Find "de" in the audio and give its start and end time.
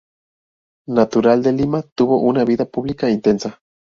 1.43-1.51